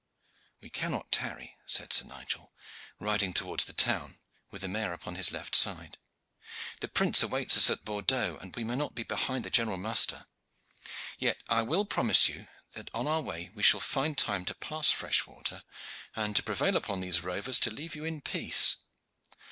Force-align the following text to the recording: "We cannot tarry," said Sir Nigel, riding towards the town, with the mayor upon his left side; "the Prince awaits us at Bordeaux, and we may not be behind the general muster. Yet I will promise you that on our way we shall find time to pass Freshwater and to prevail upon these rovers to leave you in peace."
"We 0.61 0.71
cannot 0.71 1.11
tarry," 1.11 1.57
said 1.67 1.93
Sir 1.93 2.05
Nigel, 2.05 2.51
riding 2.97 3.35
towards 3.35 3.65
the 3.65 3.73
town, 3.73 4.17
with 4.49 4.61
the 4.63 4.67
mayor 4.67 4.93
upon 4.93 5.13
his 5.13 5.31
left 5.31 5.55
side; 5.55 5.99
"the 6.79 6.87
Prince 6.87 7.21
awaits 7.21 7.55
us 7.55 7.69
at 7.69 7.85
Bordeaux, 7.85 8.35
and 8.41 8.55
we 8.55 8.63
may 8.63 8.75
not 8.75 8.95
be 8.95 9.03
behind 9.03 9.45
the 9.45 9.51
general 9.51 9.77
muster. 9.77 10.25
Yet 11.19 11.37
I 11.49 11.61
will 11.61 11.85
promise 11.85 12.27
you 12.27 12.47
that 12.71 12.89
on 12.95 13.05
our 13.05 13.21
way 13.21 13.51
we 13.53 13.61
shall 13.61 13.79
find 13.79 14.17
time 14.17 14.43
to 14.45 14.55
pass 14.55 14.89
Freshwater 14.89 15.61
and 16.15 16.35
to 16.35 16.41
prevail 16.41 16.75
upon 16.75 17.01
these 17.01 17.21
rovers 17.21 17.59
to 17.59 17.69
leave 17.69 17.93
you 17.93 18.03
in 18.03 18.21
peace." 18.21 18.77